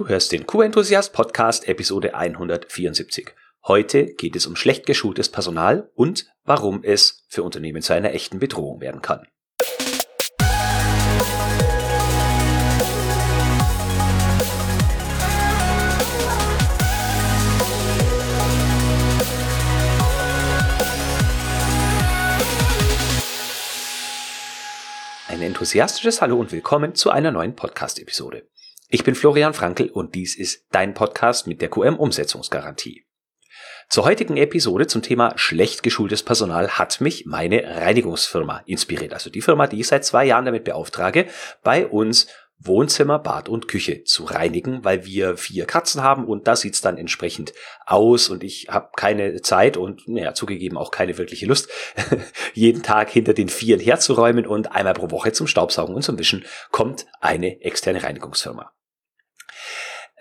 [0.00, 3.34] Du hörst den Q-Enthusiast Podcast Episode 174.
[3.66, 8.38] Heute geht es um schlecht geschultes Personal und warum es für Unternehmen zu einer echten
[8.38, 9.26] Bedrohung werden kann.
[25.28, 28.48] Ein enthusiastisches Hallo und willkommen zu einer neuen Podcast-Episode.
[28.92, 33.06] Ich bin Florian Frankl und dies ist dein Podcast mit der QM-Umsetzungsgarantie.
[33.88, 39.12] Zur heutigen Episode zum Thema schlecht geschultes Personal hat mich meine Reinigungsfirma inspiriert.
[39.12, 41.26] Also die Firma, die ich seit zwei Jahren damit beauftrage,
[41.62, 42.26] bei uns
[42.58, 46.98] Wohnzimmer, Bad und Küche zu reinigen, weil wir vier Katzen haben und da sieht's dann
[46.98, 47.52] entsprechend
[47.86, 51.70] aus und ich habe keine Zeit und naja, zugegeben auch keine wirkliche Lust,
[52.54, 56.44] jeden Tag hinter den Vieren herzuräumen und einmal pro Woche zum Staubsaugen und zum Wischen
[56.72, 58.72] kommt eine externe Reinigungsfirma.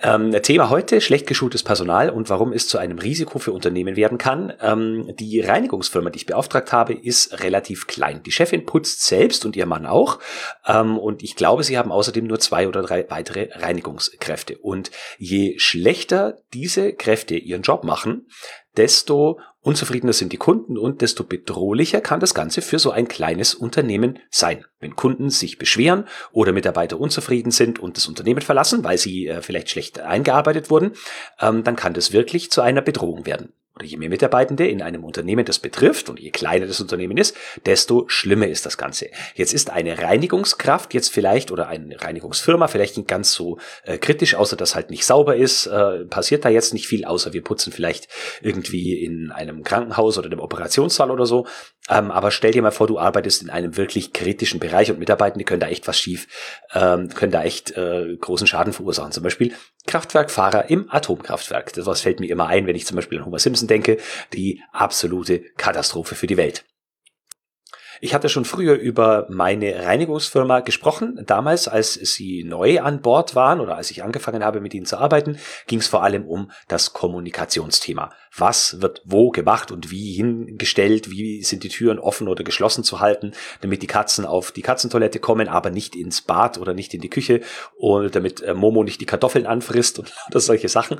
[0.01, 4.17] Ähm, Thema heute, schlecht geschultes Personal und warum es zu einem Risiko für Unternehmen werden
[4.17, 4.53] kann.
[4.61, 8.23] Ähm, die Reinigungsfirma, die ich beauftragt habe, ist relativ klein.
[8.23, 10.19] Die Chefin putzt selbst und ihr Mann auch.
[10.65, 14.57] Ähm, und ich glaube, sie haben außerdem nur zwei oder drei weitere Reinigungskräfte.
[14.57, 18.27] Und je schlechter diese Kräfte ihren Job machen,
[18.79, 23.53] desto unzufriedener sind die Kunden und desto bedrohlicher kann das Ganze für so ein kleines
[23.53, 24.65] Unternehmen sein.
[24.79, 29.41] Wenn Kunden sich beschweren oder Mitarbeiter unzufrieden sind und das Unternehmen verlassen, weil sie äh,
[29.41, 30.93] vielleicht schlecht eingearbeitet wurden,
[31.41, 35.05] ähm, dann kann das wirklich zu einer Bedrohung werden oder je mehr Mitarbeitende in einem
[35.05, 37.35] Unternehmen das betrifft und je kleiner das Unternehmen ist,
[37.65, 39.07] desto schlimmer ist das Ganze.
[39.35, 44.35] Jetzt ist eine Reinigungskraft jetzt vielleicht oder eine Reinigungsfirma vielleicht nicht ganz so äh, kritisch,
[44.35, 47.71] außer dass halt nicht sauber ist, äh, passiert da jetzt nicht viel, außer wir putzen
[47.71, 48.09] vielleicht
[48.41, 51.47] irgendwie in einem Krankenhaus oder einem Operationssaal oder so.
[51.89, 55.45] Ähm, aber stell dir mal vor, du arbeitest in einem wirklich kritischen Bereich und Mitarbeitende
[55.45, 56.27] können da echt was schief,
[56.73, 59.11] ähm, können da echt äh, großen Schaden verursachen.
[59.11, 59.53] Zum Beispiel
[59.87, 61.73] Kraftwerkfahrer im Atomkraftwerk.
[61.73, 63.97] Das was fällt mir immer ein, wenn ich zum Beispiel an Homer Simpson denke.
[64.33, 66.65] Die absolute Katastrophe für die Welt.
[68.01, 71.23] Ich hatte schon früher über meine Reinigungsfirma gesprochen.
[71.25, 74.97] Damals, als sie neu an Bord waren oder als ich angefangen habe, mit ihnen zu
[74.97, 75.37] arbeiten,
[75.67, 78.11] ging es vor allem um das Kommunikationsthema.
[78.37, 81.09] Was wird wo gemacht und wie hingestellt?
[81.09, 85.19] Wie sind die Türen offen oder geschlossen zu halten, damit die Katzen auf die Katzentoilette
[85.19, 87.41] kommen, aber nicht ins Bad oder nicht in die Küche
[87.77, 90.99] und damit äh, Momo nicht die Kartoffeln anfrisst und solche Sachen.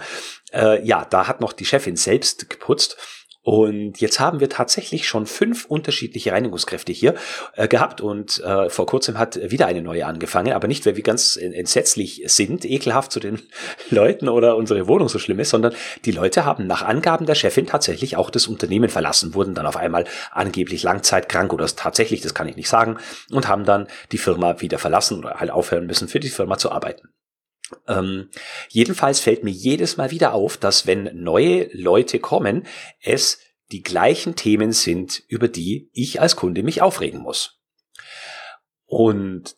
[0.52, 2.98] Äh, ja, da hat noch die Chefin selbst geputzt
[3.42, 7.16] und jetzt haben wir tatsächlich schon fünf unterschiedliche Reinigungskräfte hier
[7.56, 11.04] äh, gehabt und äh, vor kurzem hat wieder eine neue angefangen, aber nicht, weil wir
[11.04, 13.42] ganz entsetzlich sind, ekelhaft zu den
[13.90, 15.74] Leuten oder unsere Wohnung so schlimm ist, sondern
[16.04, 19.78] die Leute haben nach Angaben der Chefin tatsächlich auch das Unternehmen verlassen, wurden dann auf
[19.78, 22.98] einmal angeblich langzeitkrank oder tatsächlich, das kann ich nicht sagen,
[23.32, 26.72] und haben dann die Firma wieder verlassen oder halt aufhören müssen, für die Firma zu
[26.72, 27.08] arbeiten.
[27.88, 28.30] Ähm,
[28.70, 32.66] jedenfalls fällt mir jedes Mal wieder auf, dass wenn neue Leute kommen,
[33.02, 33.40] es
[33.72, 37.60] die gleichen Themen sind, über die ich als Kunde mich aufregen muss.
[38.86, 39.56] Und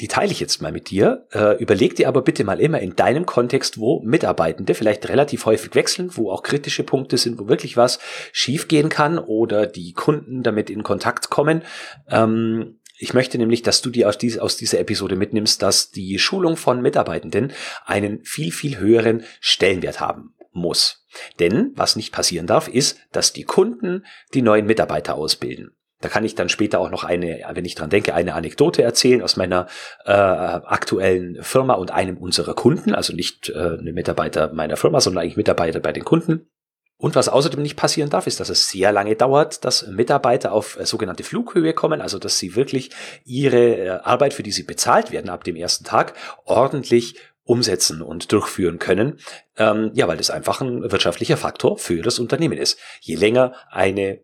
[0.00, 1.26] die teile ich jetzt mal mit dir.
[1.32, 5.74] Äh, überleg dir aber bitte mal immer in deinem Kontext, wo Mitarbeitende vielleicht relativ häufig
[5.74, 7.98] wechseln, wo auch kritische Punkte sind, wo wirklich was
[8.32, 11.62] schiefgehen kann oder die Kunden damit in Kontakt kommen.
[12.10, 16.18] Ähm, ich möchte nämlich, dass du dir aus, dies, aus dieser Episode mitnimmst, dass die
[16.18, 17.52] Schulung von Mitarbeitenden
[17.84, 21.06] einen viel, viel höheren Stellenwert haben muss.
[21.38, 24.04] Denn was nicht passieren darf, ist, dass die Kunden
[24.34, 25.76] die neuen Mitarbeiter ausbilden.
[26.00, 29.22] Da kann ich dann später auch noch eine, wenn ich dran denke, eine Anekdote erzählen
[29.22, 29.66] aus meiner
[30.04, 35.22] äh, aktuellen Firma und einem unserer Kunden, also nicht äh, eine Mitarbeiter meiner Firma, sondern
[35.22, 36.50] eigentlich Mitarbeiter bei den Kunden.
[36.98, 40.78] Und was außerdem nicht passieren darf, ist, dass es sehr lange dauert, dass Mitarbeiter auf
[40.78, 42.90] äh, sogenannte Flughöhe kommen, also dass sie wirklich
[43.24, 46.14] ihre äh, Arbeit, für die sie bezahlt werden ab dem ersten Tag,
[46.44, 49.20] ordentlich umsetzen und durchführen können.
[49.56, 52.78] Ähm, ja, weil das einfach ein wirtschaftlicher Faktor für das Unternehmen ist.
[53.00, 54.20] Je länger eine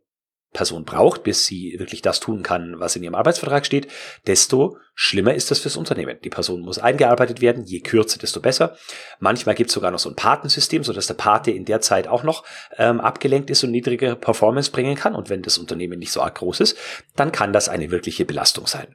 [0.52, 3.88] Person braucht, bis sie wirklich das tun kann, was in ihrem Arbeitsvertrag steht,
[4.26, 6.18] desto schlimmer ist das fürs Unternehmen.
[6.22, 8.76] Die Person muss eingearbeitet werden, je kürzer, desto besser.
[9.18, 12.22] Manchmal gibt es sogar noch so ein Patensystem, sodass der Pate in der Zeit auch
[12.22, 12.44] noch
[12.76, 15.14] ähm, abgelenkt ist und niedrige Performance bringen kann.
[15.14, 16.76] Und wenn das Unternehmen nicht so arg groß ist,
[17.16, 18.94] dann kann das eine wirkliche Belastung sein.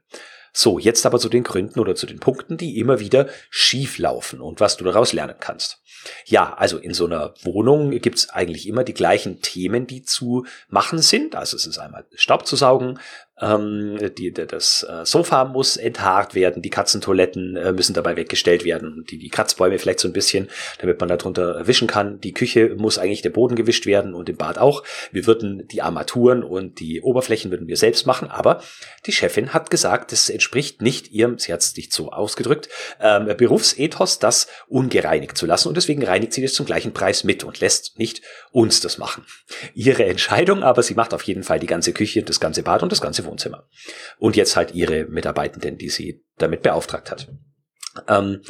[0.59, 4.41] So, jetzt aber zu den Gründen oder zu den Punkten, die immer wieder schief laufen
[4.41, 5.83] und was du daraus lernen kannst.
[6.25, 10.97] Ja, also in so einer Wohnung gibt's eigentlich immer die gleichen Themen, die zu machen
[10.97, 11.35] sind.
[11.35, 12.99] Also es ist einmal Staub zu saugen,
[13.39, 19.05] ähm, die, das äh, Sofa muss enthaart werden, die Katzentoiletten äh, müssen dabei weggestellt werden,
[19.09, 20.49] die, die Kratzbäume vielleicht so ein bisschen,
[20.79, 22.19] damit man darunter wischen kann.
[22.19, 24.83] Die Küche muss eigentlich der Boden gewischt werden und im Bad auch.
[25.11, 28.61] Wir würden die Armaturen und die Oberflächen würden wir selbst machen, aber
[29.05, 32.69] die Chefin hat gesagt, das entspricht nicht ihrem, sie hat es nicht so ausgedrückt,
[32.99, 37.43] ähm, Berufsethos, das ungereinigt zu lassen und deswegen reinigt sie das zum gleichen Preis mit
[37.43, 39.25] und lässt nicht uns das machen.
[39.75, 42.91] Ihre Entscheidung, aber sie macht auf jeden Fall die ganze Küche, das ganze Bad und
[42.91, 43.67] das ganze Wohnzimmer.
[44.17, 47.27] Und jetzt halt ihre Mitarbeitenden, die sie damit beauftragt hat.
[48.07, 48.41] Ähm,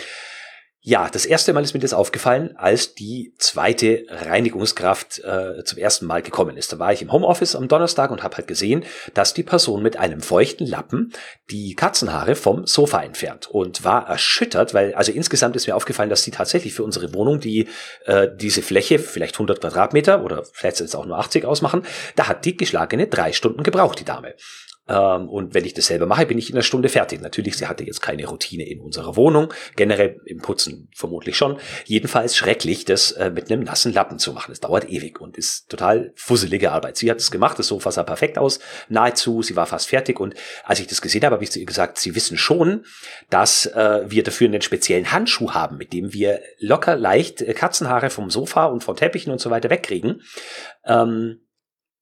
[0.89, 6.05] ja, das erste Mal ist mir das aufgefallen, als die zweite Reinigungskraft äh, zum ersten
[6.05, 6.71] Mal gekommen ist.
[6.71, 9.97] Da war ich im Homeoffice am Donnerstag und habe halt gesehen, dass die Person mit
[9.97, 11.11] einem feuchten Lappen
[11.51, 16.23] die Katzenhaare vom Sofa entfernt und war erschüttert, weil also insgesamt ist mir aufgefallen, dass
[16.23, 17.67] sie tatsächlich für unsere Wohnung die
[18.05, 21.83] äh, diese Fläche vielleicht 100 Quadratmeter oder vielleicht es auch nur 80 ausmachen,
[22.15, 24.35] da hat die geschlagene drei Stunden gebraucht, die Dame.
[24.87, 27.21] Ähm, und wenn ich das selber mache, bin ich in einer Stunde fertig.
[27.21, 31.57] Natürlich, sie hatte jetzt keine Routine in unserer Wohnung, generell im Putzen vermutlich schon.
[31.85, 34.51] Jedenfalls schrecklich, das äh, mit einem nassen Lappen zu machen.
[34.51, 36.97] Das dauert ewig und ist total fusselige Arbeit.
[36.97, 40.35] Sie hat es gemacht, das Sofa sah perfekt aus, nahezu, sie war fast fertig und
[40.63, 42.85] als ich das gesehen habe, habe ich zu ihr gesagt, sie wissen schon,
[43.29, 48.09] dass äh, wir dafür einen speziellen Handschuh haben, mit dem wir locker leicht äh, Katzenhaare
[48.09, 50.21] vom Sofa und von Teppichen und so weiter wegkriegen.
[50.85, 51.41] Ähm,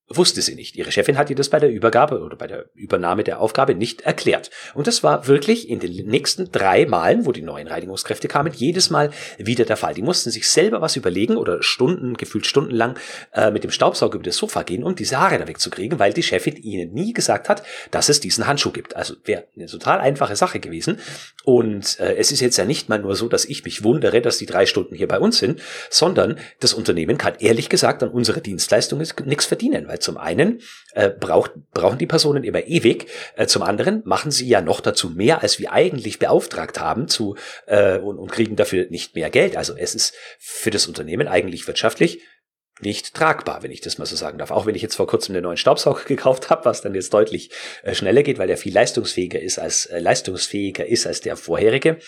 [0.07, 0.75] wusste sie nicht.
[0.75, 4.01] Ihre Chefin hat ihr das bei der Übergabe oder bei der Übernahme der Aufgabe nicht
[4.01, 4.51] erklärt.
[4.75, 8.91] Und das war wirklich in den nächsten drei Malen, wo die neuen Reinigungskräfte kamen, jedes
[8.91, 9.09] Mal
[9.39, 9.95] wieder der Fall.
[9.95, 12.99] Die mussten sich selber was überlegen oder Stunden, gefühlt stundenlang
[13.33, 16.23] äh, mit dem Staubsauger über das Sofa gehen, um diese Haare da wegzukriegen, weil die
[16.23, 18.95] Chefin ihnen nie gesagt hat, dass es diesen Handschuh gibt.
[18.95, 20.99] Also wäre eine total einfache Sache gewesen.
[21.43, 24.37] Und äh, es ist jetzt ja nicht mal nur so, dass ich mich wundere, dass
[24.37, 28.41] die drei Stunden hier bei uns sind, sondern das Unternehmen kann ehrlich gesagt an unserer
[28.41, 30.61] Dienstleistung nichts verdienen, zum einen
[30.93, 35.09] äh, braucht, brauchen die Personen immer ewig, äh, zum anderen machen sie ja noch dazu
[35.09, 37.35] mehr, als wir eigentlich beauftragt haben zu
[37.67, 39.57] äh, und, und kriegen dafür nicht mehr Geld.
[39.57, 42.21] Also es ist für das Unternehmen eigentlich wirtschaftlich
[42.81, 44.51] nicht tragbar, wenn ich das mal so sagen darf.
[44.51, 47.51] Auch wenn ich jetzt vor kurzem einen neuen Staubsauger gekauft habe, was dann jetzt deutlich
[47.83, 51.99] äh, schneller geht, weil der viel leistungsfähiger ist als äh, leistungsfähiger ist als der vorherige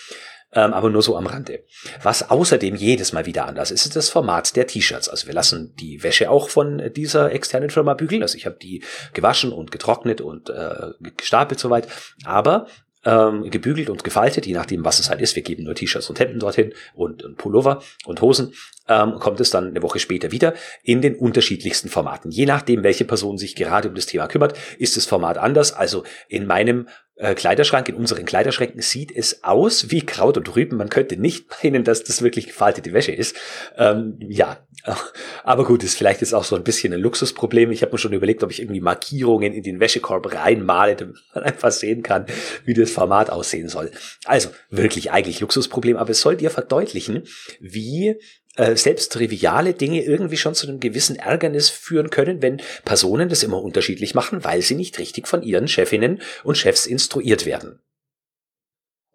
[0.53, 1.63] ähm, aber nur so am Rande.
[2.03, 5.09] Was außerdem jedes Mal wieder anders ist, ist das Format der T-Shirts.
[5.09, 8.21] Also wir lassen die Wäsche auch von dieser externen Firma bügeln.
[8.21, 8.83] Also ich habe die
[9.13, 11.87] gewaschen und getrocknet und äh, gestapelt soweit.
[12.23, 12.67] Aber
[13.07, 15.35] ähm, gebügelt und gefaltet, je nachdem, was es halt ist.
[15.35, 18.53] Wir geben nur T-Shirts und Hemden dorthin und, und Pullover und Hosen.
[18.89, 20.53] Ähm, kommt es dann eine Woche später wieder
[20.83, 22.31] in den unterschiedlichsten Formaten.
[22.31, 25.73] Je nachdem, welche Person sich gerade um das Thema kümmert, ist das Format anders.
[25.73, 30.77] Also in meinem äh, Kleiderschrank, in unseren Kleiderschränken sieht es aus wie Kraut und Rüben.
[30.77, 33.35] Man könnte nicht meinen, dass das wirklich gefaltete Wäsche ist.
[33.77, 34.57] Ähm, ja,
[35.43, 37.71] aber gut, ist vielleicht jetzt auch so ein bisschen ein Luxusproblem.
[37.71, 41.43] Ich habe mir schon überlegt, ob ich irgendwie Markierungen in den Wäschekorb reinmale, damit man
[41.43, 42.27] einfach sehen kann,
[42.65, 43.91] wie das Format aussehen soll.
[44.25, 47.23] Also wirklich eigentlich Luxusproblem, aber es soll dir verdeutlichen,
[47.59, 48.15] wie
[48.57, 53.43] äh, selbst triviale Dinge irgendwie schon zu einem gewissen Ärgernis führen können, wenn Personen das
[53.43, 57.79] immer unterschiedlich machen, weil sie nicht richtig von ihren Chefinnen und Chefs instruiert werden.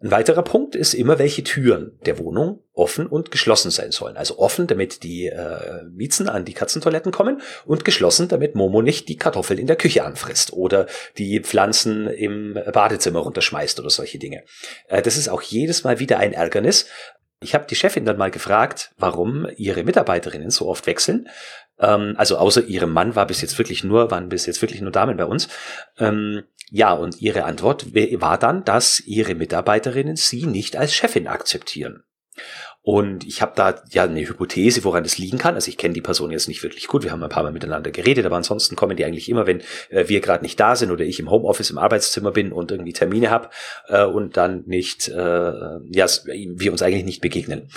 [0.03, 4.17] Ein weiterer Punkt ist immer, welche Türen der Wohnung offen und geschlossen sein sollen.
[4.17, 9.07] Also offen, damit die äh, Miezen an die Katzentoiletten kommen und geschlossen, damit Momo nicht
[9.07, 10.87] die Kartoffeln in der Küche anfrisst oder
[11.17, 14.43] die Pflanzen im Badezimmer runterschmeißt oder solche Dinge.
[14.89, 16.87] Äh, das ist auch jedes Mal wieder ein Ärgernis,
[17.43, 21.27] ich habe die Chefin dann mal gefragt, warum ihre Mitarbeiterinnen so oft wechseln.
[21.79, 24.91] Ähm, also außer ihrem Mann war bis jetzt wirklich nur, waren bis jetzt wirklich nur
[24.91, 25.49] Damen bei uns.
[25.97, 32.03] Ähm, ja, und ihre Antwort war dann, dass ihre Mitarbeiterinnen sie nicht als Chefin akzeptieren.
[32.85, 35.55] Und ich habe da ja eine Hypothese, woran das liegen kann.
[35.55, 37.03] Also ich kenne die Person jetzt nicht wirklich gut.
[37.03, 40.09] Wir haben ein paar Mal miteinander geredet, aber ansonsten kommen die eigentlich immer, wenn äh,
[40.09, 43.29] wir gerade nicht da sind oder ich im Homeoffice im Arbeitszimmer bin und irgendwie Termine
[43.29, 43.49] habe
[43.87, 47.69] äh, und dann nicht, äh, ja, wir uns eigentlich nicht begegnen.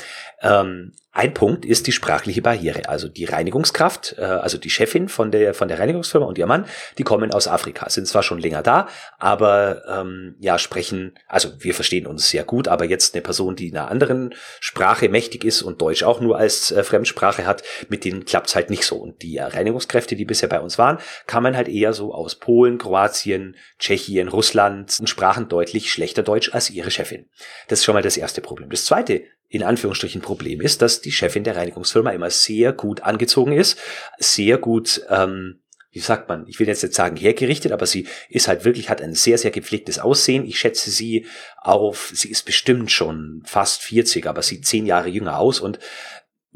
[0.42, 2.90] Ähm, ein Punkt ist die sprachliche Barriere.
[2.90, 6.66] Also die Reinigungskraft, äh, also die Chefin von der, von der Reinigungsfirma und ihr Mann,
[6.98, 8.86] die kommen aus Afrika, sind zwar schon länger da,
[9.18, 13.68] aber ähm, ja, sprechen, also wir verstehen uns sehr gut, aber jetzt eine Person, die
[13.68, 18.04] in einer anderen Sprache mächtig ist und Deutsch auch nur als äh, Fremdsprache hat, mit
[18.04, 18.96] denen klappt's halt nicht so.
[18.96, 23.56] Und die Reinigungskräfte, die bisher bei uns waren, kamen halt eher so aus Polen, Kroatien,
[23.78, 27.30] Tschechien, Russland und sprachen deutlich schlechter Deutsch als ihre Chefin.
[27.68, 28.68] Das ist schon mal das erste Problem.
[28.68, 33.52] Das zweite in Anführungsstrichen Problem ist, dass die Chefin der Reinigungsfirma immer sehr gut angezogen
[33.52, 33.78] ist,
[34.18, 35.60] sehr gut, ähm,
[35.90, 39.00] wie sagt man, ich will jetzt nicht sagen hergerichtet, aber sie ist halt wirklich, hat
[39.00, 40.44] ein sehr, sehr gepflegtes Aussehen.
[40.44, 41.24] Ich schätze sie
[41.56, 45.78] auf, sie ist bestimmt schon fast 40, aber sieht zehn Jahre jünger aus und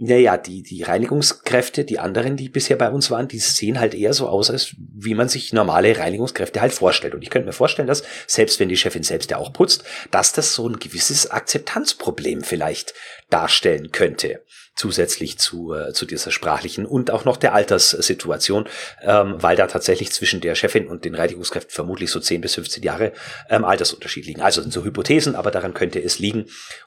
[0.02, 4.14] naja, die, die Reinigungskräfte, die anderen, die bisher bei uns waren, die sehen halt eher
[4.14, 7.14] so aus, als wie man sich normale Reinigungskräfte halt vorstellt.
[7.14, 10.32] Und ich könnte mir vorstellen, dass, selbst wenn die Chefin selbst ja auch putzt, dass
[10.32, 12.94] das so ein gewisses Akzeptanzproblem vielleicht
[13.28, 14.40] darstellen könnte
[14.74, 18.66] zusätzlich zu, äh, zu dieser sprachlichen und auch noch der Alterssituation,
[19.02, 22.82] ähm, weil da tatsächlich zwischen der Chefin und den Reinigungskräften vermutlich so 10 bis 15
[22.82, 23.12] Jahre
[23.48, 24.40] ähm, Altersunterschied liegen.
[24.40, 26.46] Also sind so Hypothesen, aber daran könnte es liegen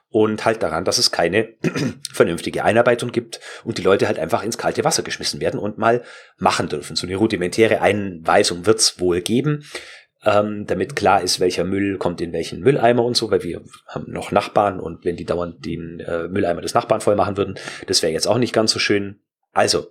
[0.09, 1.53] und halt daran, dass es keine
[2.13, 6.03] vernünftige Einarbeitung gibt und die Leute halt einfach ins kalte Wasser geschmissen werden und mal
[6.37, 6.95] machen dürfen.
[6.95, 9.65] So eine rudimentäre Einweisung wird's wohl geben
[10.25, 14.11] ähm, damit klar ist, welcher Müll kommt in welchen Mülleimer und so, weil wir haben
[14.11, 18.01] noch Nachbarn und wenn die dauernd den äh, Mülleimer des Nachbarn voll machen würden, das
[18.01, 19.19] wäre jetzt auch nicht ganz so schön.
[19.51, 19.87] Also,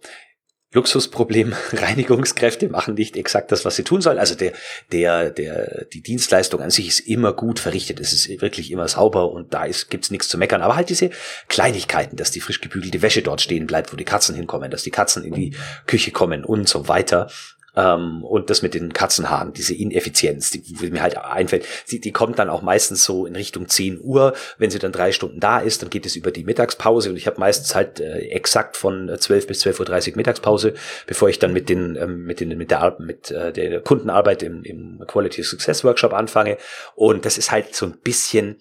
[0.74, 4.18] Luxusproblem, Reinigungskräfte machen nicht exakt das, was sie tun sollen.
[4.18, 4.52] Also der,
[4.90, 8.00] der, der, die Dienstleistung an sich ist immer gut verrichtet.
[8.00, 10.62] Es ist wirklich immer sauber und da ist, gibt's nichts zu meckern.
[10.62, 11.10] Aber halt diese
[11.48, 14.90] Kleinigkeiten, dass die frisch gebügelte Wäsche dort stehen bleibt, wo die Katzen hinkommen, dass die
[14.90, 15.54] Katzen in die
[15.86, 17.30] Küche kommen und so weiter.
[17.74, 22.12] Ähm, und das mit den Katzenhaaren, diese Ineffizienz, die, die mir halt einfällt, die, die
[22.12, 24.34] kommt dann auch meistens so in Richtung 10 Uhr.
[24.58, 27.26] Wenn sie dann drei Stunden da ist, dann geht es über die Mittagspause und ich
[27.26, 30.74] habe meistens halt äh, exakt von 12 bis 12.30 Uhr Mittagspause,
[31.06, 34.62] bevor ich dann mit den, ähm, mit den, mit der, mit äh, der Kundenarbeit im,
[34.64, 36.58] im Quality Success Workshop anfange.
[36.94, 38.60] Und das ist halt so ein bisschen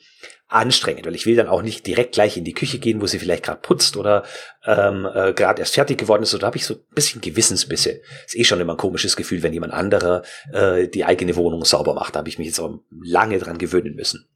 [0.51, 3.19] anstrengend, weil ich will dann auch nicht direkt gleich in die Küche gehen, wo sie
[3.19, 4.23] vielleicht gerade putzt oder
[4.65, 6.35] ähm, äh, gerade erst fertig geworden ist.
[6.35, 8.01] Oder habe ich so ein bisschen Gewissensbisse.
[8.25, 11.93] Ist eh schon immer ein komisches Gefühl, wenn jemand anderer äh, die eigene Wohnung sauber
[11.93, 12.15] macht.
[12.15, 14.27] Da habe ich mich jetzt auch lange dran gewöhnen müssen.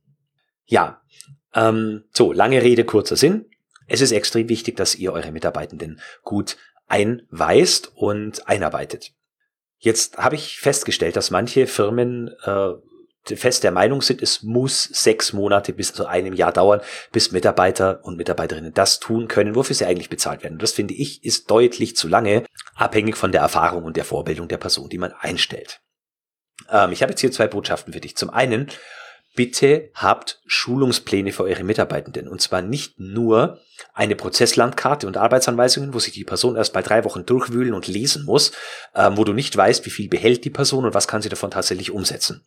[0.66, 1.02] Ja,
[1.54, 3.46] ähm, so, lange Rede, kurzer Sinn.
[3.88, 6.58] Es ist extrem wichtig, dass ihr eure Mitarbeitenden gut
[6.88, 9.12] einweist und einarbeitet.
[9.78, 12.72] Jetzt habe ich festgestellt, dass manche Firmen äh,
[13.36, 18.00] fest der Meinung sind, es muss sechs Monate bis zu einem Jahr dauern, bis Mitarbeiter
[18.04, 20.60] und Mitarbeiterinnen das tun können, wofür sie eigentlich bezahlt werden.
[20.60, 22.44] Das finde ich ist deutlich zu lange,
[22.76, 25.82] abhängig von der Erfahrung und der Vorbildung der Person, die man einstellt.
[26.70, 28.16] Ähm, ich habe jetzt hier zwei Botschaften für dich.
[28.16, 28.70] Zum einen,
[29.36, 32.28] bitte habt Schulungspläne für eure Mitarbeitenden.
[32.28, 33.60] Und zwar nicht nur
[33.94, 38.26] eine Prozesslandkarte und Arbeitsanweisungen, wo sich die Person erst bei drei Wochen durchwühlen und lesen
[38.26, 38.54] muss,
[38.96, 41.52] ähm, wo du nicht weißt, wie viel behält die Person und was kann sie davon
[41.52, 42.46] tatsächlich umsetzen.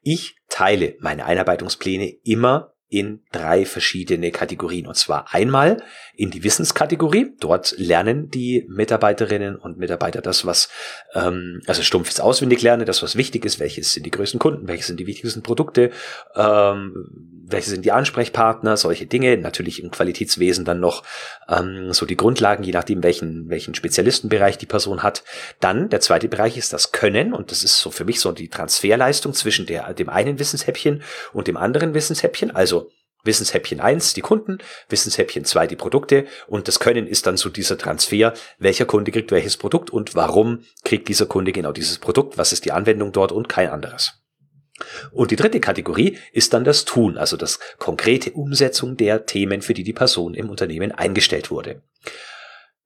[0.00, 4.86] Ich teile meine Einarbeitungspläne immer in drei verschiedene Kategorien.
[4.86, 5.82] Und zwar einmal
[6.14, 7.34] in die Wissenskategorie.
[7.38, 10.70] Dort lernen die Mitarbeiterinnen und Mitarbeiter das, was,
[11.14, 14.98] ähm, also stumpfes Auswendiglernen, das, was wichtig ist, welches sind die größten Kunden, welche sind
[14.98, 15.90] die wichtigsten Produkte,
[16.34, 19.36] ähm, welche sind die Ansprechpartner, solche Dinge.
[19.36, 21.02] Natürlich im Qualitätswesen dann noch
[21.48, 25.24] ähm, so die Grundlagen, je nachdem, welchen, welchen Spezialistenbereich die Person hat.
[25.60, 28.48] Dann der zweite Bereich ist das Können und das ist so für mich so die
[28.48, 31.02] Transferleistung zwischen der, dem einen Wissenshäppchen
[31.32, 32.54] und dem anderen Wissenshäppchen.
[32.54, 32.90] Also
[33.24, 37.76] Wissenshäppchen eins die Kunden, Wissenshäppchen zwei die Produkte und das Können ist dann so dieser
[37.76, 42.52] Transfer, welcher Kunde kriegt welches Produkt und warum kriegt dieser Kunde genau dieses Produkt, was
[42.52, 44.20] ist die Anwendung dort und kein anderes.
[45.10, 49.74] Und die dritte Kategorie ist dann das Tun, also das konkrete Umsetzung der Themen, für
[49.74, 51.82] die die Person im Unternehmen eingestellt wurde.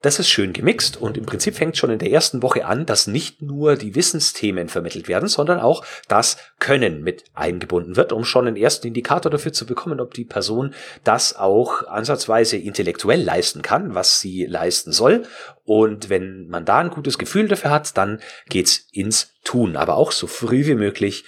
[0.03, 3.07] Das ist schön gemixt und im Prinzip fängt schon in der ersten Woche an, dass
[3.07, 8.49] nicht nur die Wissensthemen vermittelt werden, sondern auch das Können mit eingebunden wird, um schon
[8.49, 13.95] einen ersten Indikator dafür zu bekommen, ob die Person das auch ansatzweise intellektuell leisten kann,
[13.95, 15.23] was sie leisten soll.
[15.65, 18.19] Und wenn man da ein gutes Gefühl dafür hat, dann
[18.49, 21.25] geht's ins Tun, aber auch so früh wie möglich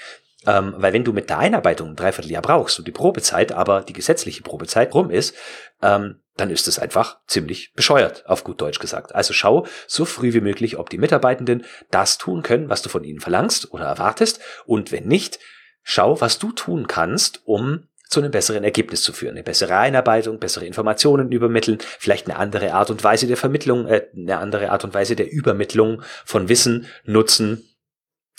[0.47, 3.93] ähm, weil wenn du mit der Einarbeitung ein Dreivierteljahr brauchst und die Probezeit, aber die
[3.93, 5.35] gesetzliche Probezeit rum ist,
[5.83, 9.15] ähm, dann ist es einfach ziemlich bescheuert, auf gut Deutsch gesagt.
[9.15, 13.05] Also schau so früh wie möglich, ob die Mitarbeitenden das tun können, was du von
[13.05, 14.41] ihnen verlangst oder erwartest.
[14.67, 15.39] Und wenn nicht,
[15.83, 19.33] schau, was du tun kannst, um zu einem besseren Ergebnis zu führen.
[19.33, 24.07] Eine bessere Einarbeitung, bessere Informationen übermitteln, vielleicht eine andere Art und Weise der Vermittlung, äh,
[24.15, 27.69] eine andere Art und Weise der Übermittlung von Wissen, Nutzen,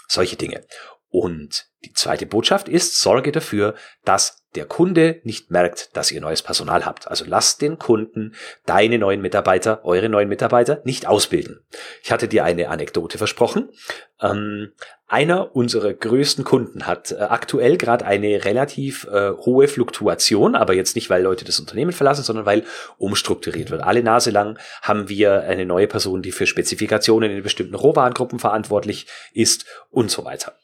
[0.08, 0.64] solche Dinge.
[1.18, 6.42] Und die zweite Botschaft ist, sorge dafür, dass der Kunde nicht merkt, dass ihr neues
[6.42, 7.08] Personal habt.
[7.08, 11.62] Also lasst den Kunden deine neuen Mitarbeiter, eure neuen Mitarbeiter nicht ausbilden.
[12.04, 13.70] Ich hatte dir eine Anekdote versprochen.
[14.22, 14.74] Ähm,
[15.08, 20.98] einer unserer größten Kunden hat äh, aktuell gerade eine relativ äh, hohe Fluktuation, aber jetzt
[20.98, 22.66] nicht, weil Leute das Unternehmen verlassen, sondern weil
[22.98, 23.84] umstrukturiert wird.
[23.84, 29.08] Alle Nase lang haben wir eine neue Person, die für Spezifikationen in bestimmten Rohwarengruppen verantwortlich
[29.34, 30.56] ist und so weiter.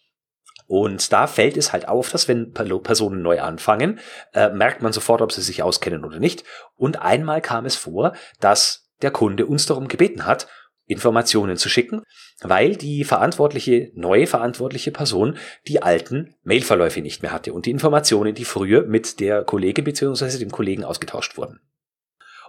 [0.72, 4.00] Und da fällt es halt auf, dass wenn Personen neu anfangen,
[4.34, 6.46] äh, merkt man sofort, ob sie sich auskennen oder nicht.
[6.78, 10.48] Und einmal kam es vor, dass der Kunde uns darum gebeten hat,
[10.86, 12.04] Informationen zu schicken,
[12.40, 15.38] weil die verantwortliche, neue verantwortliche Person
[15.68, 20.38] die alten Mailverläufe nicht mehr hatte und die Informationen, die früher mit der Kollegin bzw.
[20.38, 21.60] dem Kollegen ausgetauscht wurden.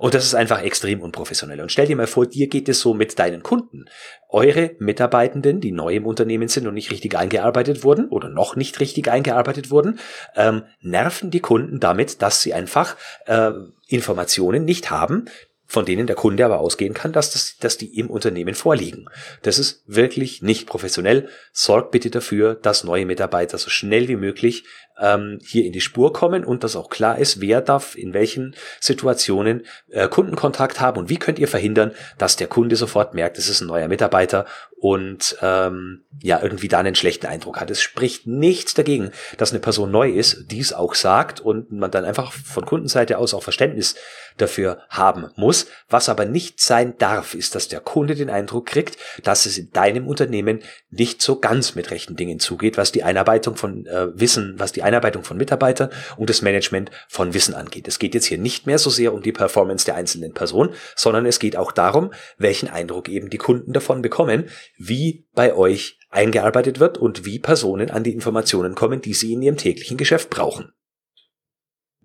[0.02, 1.60] Und das ist einfach extrem unprofessionell.
[1.60, 3.84] Und stell dir mal vor, dir geht es so mit deinen Kunden.
[4.28, 8.80] Eure Mitarbeitenden, die neu im Unternehmen sind und nicht richtig eingearbeitet wurden oder noch nicht
[8.80, 10.00] richtig eingearbeitet wurden,
[10.34, 13.52] ähm, nerven die Kunden damit, dass sie einfach äh,
[13.86, 15.26] Informationen nicht haben,
[15.66, 19.08] von denen der Kunde aber ausgehen kann, dass, das, dass die im Unternehmen vorliegen.
[19.42, 21.28] Das ist wirklich nicht professionell.
[21.52, 24.64] Sorgt bitte dafür, dass neue Mitarbeiter so schnell wie möglich
[25.00, 28.54] ähm, hier in die Spur kommen und dass auch klar ist, wer darf in welchen
[28.80, 33.48] Situationen äh, Kundenkontakt haben und wie könnt ihr verhindern, dass der Kunde sofort merkt, es
[33.48, 34.46] ist ein neuer Mitarbeiter
[34.82, 37.70] und ähm, ja irgendwie da einen schlechten Eindruck hat.
[37.70, 42.04] Es spricht nichts dagegen, dass eine Person neu ist, dies auch sagt und man dann
[42.04, 43.94] einfach von Kundenseite aus auch Verständnis
[44.38, 45.66] dafür haben muss.
[45.88, 49.70] Was aber nicht sein darf, ist, dass der Kunde den Eindruck kriegt, dass es in
[49.70, 54.54] deinem Unternehmen nicht so ganz mit rechten Dingen zugeht, was die Einarbeitung von äh, Wissen,
[54.58, 57.88] was die die Einarbeitung von Mitarbeitern und das Management von Wissen angeht.
[57.88, 61.26] Es geht jetzt hier nicht mehr so sehr um die Performance der einzelnen Person, sondern
[61.26, 66.80] es geht auch darum, welchen Eindruck eben die Kunden davon bekommen, wie bei euch eingearbeitet
[66.80, 70.72] wird und wie Personen an die Informationen kommen, die sie in ihrem täglichen Geschäft brauchen.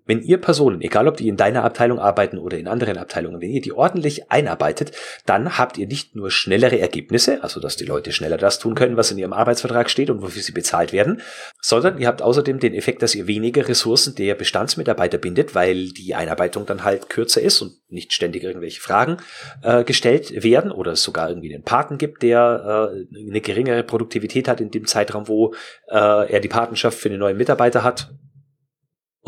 [0.08, 3.50] Wenn ihr Personen, egal ob die in deiner Abteilung arbeiten oder in anderen Abteilungen, wenn
[3.50, 4.92] ihr die ordentlich einarbeitet,
[5.26, 8.96] dann habt ihr nicht nur schnellere Ergebnisse, also dass die Leute schneller das tun können,
[8.96, 11.20] was in ihrem Arbeitsvertrag steht und wofür sie bezahlt werden,
[11.60, 16.14] sondern ihr habt außerdem den Effekt, dass ihr weniger Ressourcen der Bestandsmitarbeiter bindet, weil die
[16.14, 19.18] Einarbeitung dann halt kürzer ist und nicht ständig irgendwelche Fragen
[19.62, 24.48] äh, gestellt werden oder es sogar irgendwie einen Paten gibt, der äh, eine geringere Produktivität
[24.48, 25.52] hat in dem Zeitraum, wo
[25.88, 28.10] äh, er die Patenschaft für einen neuen Mitarbeiter hat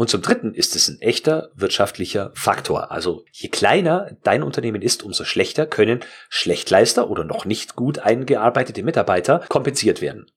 [0.01, 2.91] und zum Dritten ist es ein echter wirtschaftlicher Faktor.
[2.91, 8.83] Also je kleiner dein Unternehmen ist, umso schlechter können Schlechtleister oder noch nicht gut eingearbeitete
[8.83, 10.31] Mitarbeiter kompensiert werden.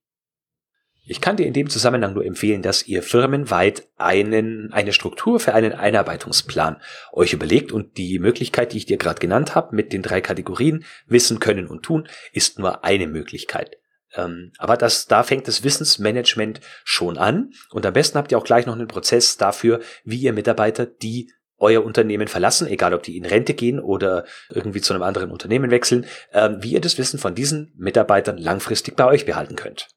[1.06, 5.54] Ich kann dir in dem Zusammenhang nur empfehlen, dass ihr firmenweit einen, eine Struktur für
[5.54, 6.82] einen Einarbeitungsplan
[7.14, 10.84] euch überlegt und die Möglichkeit, die ich dir gerade genannt habe, mit den drei Kategorien
[11.08, 13.78] Wissen, Können und Tun, ist nur eine Möglichkeit.
[14.16, 17.52] Ähm, aber das, da fängt das Wissensmanagement schon an.
[17.72, 21.32] Und am besten habt ihr auch gleich noch einen Prozess dafür, wie ihr Mitarbeiter, die
[21.58, 25.72] euer Unternehmen verlassen, egal ob die in Rente gehen oder irgendwie zu einem anderen Unternehmen
[25.72, 29.88] wechseln, ähm, wie ihr das Wissen von diesen Mitarbeitern langfristig bei euch behalten könnt.